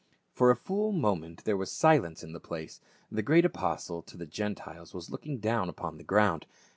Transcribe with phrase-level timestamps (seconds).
[0.33, 4.25] For a full moment there was silence in the place; the great apostle to the
[4.25, 6.47] Gentiles was looking down upon the ground.